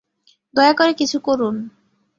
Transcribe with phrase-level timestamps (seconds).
[0.53, 1.55] দয়া করে কিছু করুন।